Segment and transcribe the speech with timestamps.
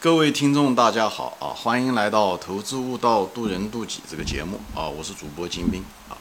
[0.00, 1.50] 各位听众，大家好啊！
[1.52, 4.86] 欢迎来到《投资悟道，渡人渡己》这个节目啊！
[4.86, 6.14] 我是主播金兵啊。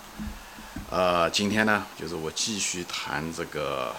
[0.89, 3.95] 呃，今天呢，就是我继续谈这个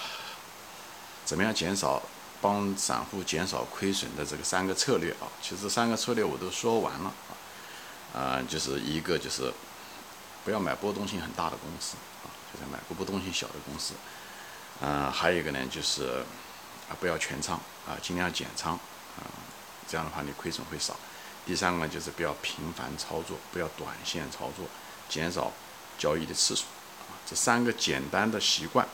[1.25, 2.03] 怎么样减少
[2.41, 5.30] 帮散户减少亏损的这个三个策略啊。
[5.40, 8.21] 其实三个策略我都说完了啊。
[8.21, 9.53] 啊，就是一个就是
[10.45, 13.95] 不要买波动性很大的公司啊，就是买个波动性小的公司。
[14.81, 16.24] 嗯，还有一个呢，就是
[16.91, 17.55] 啊，不要全仓
[17.87, 19.23] 啊，尽量减仓啊。
[19.88, 20.95] 这样的话，你亏损会少。
[21.47, 24.66] 第三个呢，就是不要频繁操作，不要短线操作，
[25.09, 25.51] 减少
[25.98, 26.65] 交易的次数。
[27.09, 28.87] 啊，这三个简单的习惯，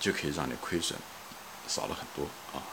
[0.00, 0.98] 就可以让你亏损
[1.68, 2.26] 少了很多
[2.58, 2.64] 啊。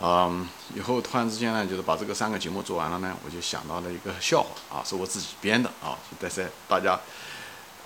[0.00, 6.98] 嗯，以后突然之间呢，就是把这个三个节目做完了呢，我就想到了一个笑话啊，是我自己编的啊，在在大家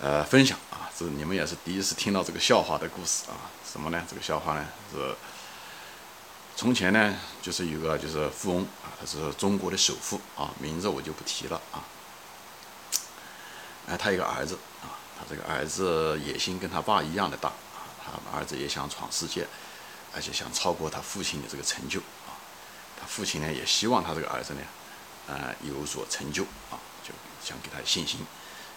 [0.00, 3.50] 呃分享啊，这你们也是第一次听到这个笑话的故事啊。
[3.68, 4.00] 什么呢？
[4.08, 5.16] 这个笑话呢是。
[6.58, 11.84] 从前呢，就是有个就是富翁啊，他是中国的首富啊，名字我就不提了啊。
[13.86, 19.46] 哎，他有个儿子啊，他这个儿子野心跟他爸一样的大啊，他儿子也想闯世界，
[20.12, 22.34] 而且想超过他父亲的这个成就啊。
[23.00, 24.60] 他父亲呢也希望他这个儿子呢，
[25.28, 26.74] 呃，有所成就啊，
[27.04, 28.18] 就想给他信心，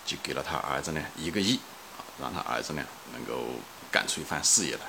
[0.05, 1.55] 就给了他儿子呢一个亿
[1.97, 3.55] 啊，让他儿子呢能够
[3.91, 4.81] 干出一番事业来。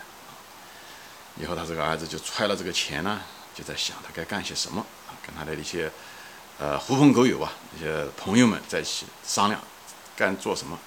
[1.42, 3.20] 以后他这个儿子就揣了这个钱呢，
[3.52, 5.90] 就在想他该干些什么啊，跟他的一些
[6.56, 9.60] 呃狐朋狗友啊，一些朋友们在一起商量，
[10.14, 10.78] 干做什么。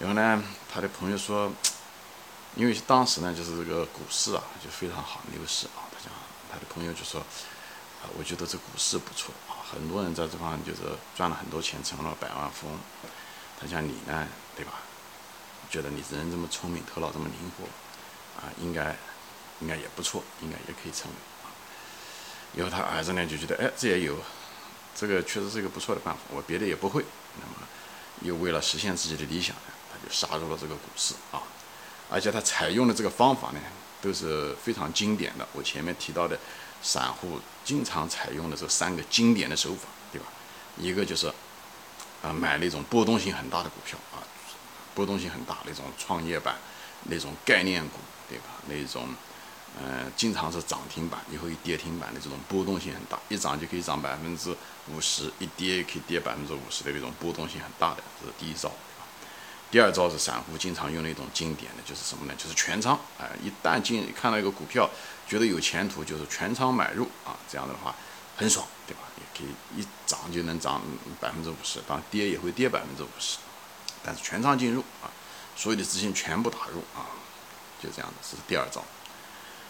[0.00, 1.52] 然后呢，他的朋友说，
[2.56, 6.12] 因为当时呢就是这个股市啊就非常好，牛市啊，他讲
[6.50, 10.80] 他的朋友就说，啊，我觉得这股市不错啊，很多人在这方就是
[11.16, 12.76] 赚了很多钱，成了百万富翁。
[13.60, 14.72] 他讲你呢，对吧？
[15.70, 17.64] 觉得你人这么聪明，头脑这么灵活，
[18.40, 18.96] 啊，应该。
[19.60, 21.52] 应该也不错，应该也可以成为啊。
[22.54, 24.16] 以后他儿子呢就觉得，哎，这也有，
[24.94, 26.20] 这个确实是一个不错的办法。
[26.30, 27.04] 我别的也不会，
[27.40, 27.66] 那么
[28.22, 31.42] 又为了实现自己的理想呢，他就杀入了这个股市啊。
[32.10, 33.60] 而且他采用的这个方法呢，
[34.00, 35.46] 都是非常经典的。
[35.52, 36.38] 我前面提到的，
[36.82, 40.26] 散户经常采用的这三个经典的手法，对吧？
[40.76, 41.26] 一个就是
[42.22, 44.22] 啊，买那种波动性很大的股票啊，
[44.94, 46.56] 波动性很大那种创业板
[47.04, 48.44] 那种概念股，对吧？
[48.68, 49.08] 那种。
[49.78, 54.56] 嗯，经常是涨停板，以后一跌停板的这种波动性很大，一涨就可以涨百分之
[54.88, 58.72] 五十，一跌也可以跌百分之五十的那种波动性很大的，这是第一招。
[59.68, 62.34] 第二招是散户经常用的一种经典的，就是什么呢？
[62.38, 62.98] 就是全仓。
[63.18, 64.88] 哎，一旦进看到一个股票，
[65.28, 67.94] 觉得有前途，就是全仓买入啊，这样的话
[68.36, 69.00] 很爽，对吧？
[69.16, 70.80] 也可以一涨就能涨
[71.20, 73.38] 百分之五十，当跌也会跌百分之五十，
[74.04, 75.10] 但是全仓进入啊，
[75.56, 77.10] 所有的资金全部打入啊，
[77.82, 78.82] 就这样子，是第二招。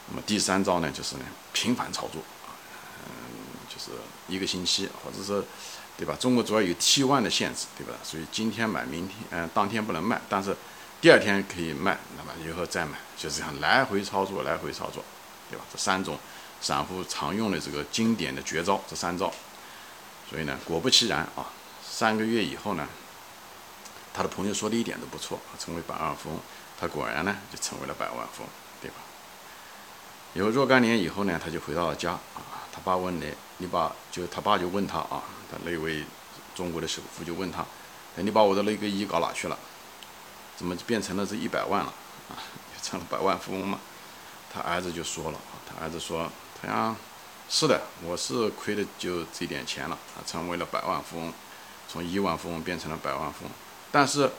[0.08, 2.54] 那么第三招呢，就是呢频繁操作啊，
[3.06, 3.10] 嗯，
[3.68, 3.90] 就是
[4.28, 5.44] 一个星期，或者是，
[5.96, 6.16] 对吧？
[6.18, 7.94] 中国主要有 T 万的限制，对吧？
[8.02, 10.56] 所以今天买，明天嗯，当天不能卖，但是
[11.00, 15.04] 第二天可以卖，那么以后再买，就这样来回操作，来回操作，
[15.50, 15.64] 对吧？
[15.72, 16.18] 这三种
[16.60, 19.32] 散户常用的这个经典的绝招，这三招。
[20.28, 21.50] 所以呢，果不其然啊，
[21.88, 22.86] 三个月以后呢，
[24.12, 26.40] 他的朋友说的一点都不错，成为百万富翁，
[26.80, 28.48] 他果然呢就成为了百万富翁，
[28.80, 28.96] 对吧？
[30.36, 32.44] 有若干年以后呢，他就回到了家啊。
[32.70, 36.04] 他爸问你，你把就他爸就问他啊，他那位
[36.54, 37.62] 中国的首富就问他，
[38.18, 39.58] 哎，你把我的那个亿搞哪去了？
[40.54, 41.92] 怎么变成了这一百万了
[42.28, 42.36] 啊？
[42.82, 43.80] 成了百万富翁嘛？
[44.52, 46.30] 他儿子就说了，他儿子说，
[46.60, 46.94] 他讲
[47.48, 51.32] 是的，我是亏的就这点钱了啊，成为了百万富翁，
[51.88, 53.50] 从亿万富翁变成了百万富翁，
[53.90, 54.30] 但是。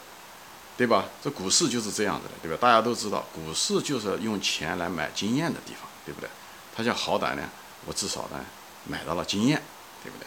[0.78, 1.06] 对吧？
[1.24, 2.58] 这股市就是这样子的，对吧？
[2.62, 6.30] 大家都知道，股市就是用钱来买经验的地方，对不对？
[6.74, 7.44] 他讲好歹呢，
[7.86, 8.40] 我至少呢
[8.86, 9.62] 买到了经验，
[10.02, 10.26] 对不对？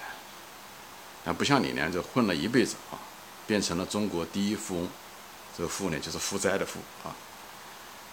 [1.25, 3.01] 但不像你呢，就混了一辈子啊，
[3.47, 4.89] 变成了中国第一富翁。
[5.57, 7.17] 这个富呢，就是负债的富啊。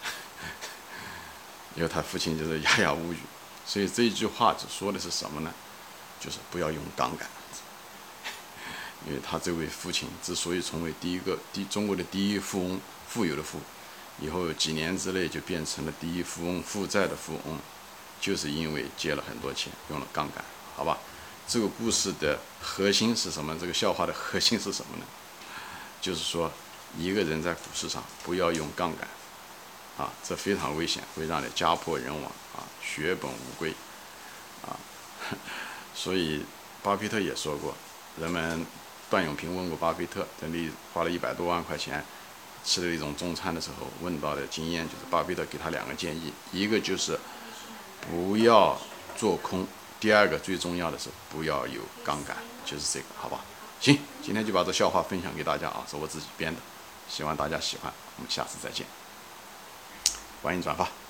[1.76, 3.18] 因为他父亲就是哑哑无语，
[3.66, 5.54] 所以这一句话只说的是什么呢？
[6.22, 7.28] 就是不要用杠杆。
[9.06, 13.60] 因为他这位父亲之所以成为第一个第中国的第一富翁，富有的富，
[14.20, 17.58] 以后几年之内就变成了第一富翁，负债的富翁，
[18.20, 20.44] 就是因为借了很多钱，用了杠杆，
[20.76, 20.98] 好吧？
[21.48, 23.58] 这个故事的核心是什么？
[23.60, 25.06] 这个笑话的核心是什么呢？
[26.02, 26.52] 就是说，
[26.98, 29.08] 一个人在股市上不要用杠杆，
[29.98, 32.24] 啊，这非常危险，会让你家破人亡
[32.56, 33.74] 啊，血本无归，
[34.66, 34.76] 啊，
[35.94, 36.44] 所以
[36.84, 37.76] 巴菲特也说过，
[38.20, 38.66] 人们。
[39.10, 42.04] 段永平问过巴菲特，等你花了一百多万块钱
[42.68, 47.18] 吃的一种中餐的时候，问到的经验就是巴菲特给他两个建议，一个就是
[48.02, 48.78] 不要
[49.16, 49.66] 做空。
[50.02, 52.36] 第二个最重要的是不要有杠杆，
[52.66, 53.40] 就是这个，好吧？
[53.80, 56.60] 行，今天就把这笑话分享给大家啊， 是我自己编的，
[57.08, 57.92] 希望大家喜欢。
[58.18, 58.86] 我们下次再见，
[60.44, 61.07] 欢迎转发。